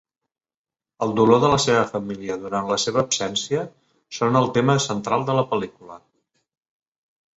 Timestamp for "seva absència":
2.85-3.61